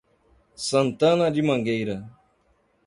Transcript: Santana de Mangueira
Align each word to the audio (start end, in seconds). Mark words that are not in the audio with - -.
Santana 0.55 1.29
de 1.29 1.43
Mangueira 1.43 2.09